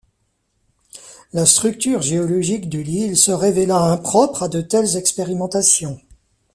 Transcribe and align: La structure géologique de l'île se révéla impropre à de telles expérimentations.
La 1.31 1.45
structure 1.45 2.01
géologique 2.01 2.69
de 2.69 2.79
l'île 2.79 3.15
se 3.15 3.29
révéla 3.29 3.77
impropre 3.77 4.41
à 4.41 4.47
de 4.49 4.59
telles 4.59 4.97
expérimentations. 4.97 6.01